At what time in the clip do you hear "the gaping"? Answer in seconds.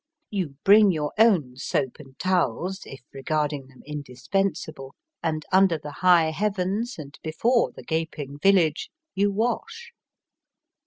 7.71-8.39